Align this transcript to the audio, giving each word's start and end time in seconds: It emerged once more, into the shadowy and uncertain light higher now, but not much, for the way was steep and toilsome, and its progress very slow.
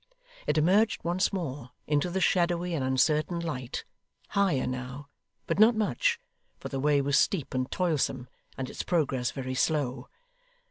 It 0.47 0.57
emerged 0.57 1.03
once 1.03 1.31
more, 1.31 1.69
into 1.85 2.09
the 2.09 2.19
shadowy 2.19 2.73
and 2.73 2.83
uncertain 2.83 3.39
light 3.39 3.85
higher 4.29 4.65
now, 4.65 5.09
but 5.45 5.59
not 5.59 5.75
much, 5.75 6.19
for 6.57 6.69
the 6.69 6.79
way 6.79 7.01
was 7.01 7.19
steep 7.19 7.53
and 7.53 7.69
toilsome, 7.69 8.27
and 8.57 8.67
its 8.67 8.81
progress 8.81 9.29
very 9.29 9.53
slow. 9.53 10.07